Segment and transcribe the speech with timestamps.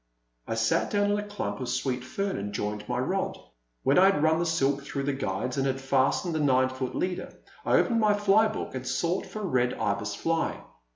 [0.47, 3.37] I sat down in a clump of sweet fern and joined my rod.
[3.83, 6.95] When I had run the silk through the guides and had fastened the nine foot
[6.95, 7.31] leader,
[7.63, 10.59] I opened my fly book and sought for a Red Ibis fly.